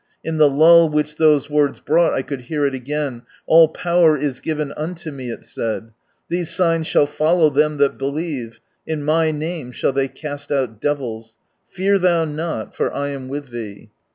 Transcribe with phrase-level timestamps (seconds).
[0.23, 4.39] In the lull which those words brought, I could hear it again." All power is
[4.39, 5.91] given nnlo Me," it said."
[6.27, 11.37] These signs shall follow Ihem IhiU believe: in My Name shall they east out devils.
[11.67, 13.91] Fear Ihou not, for I am with thf.e!"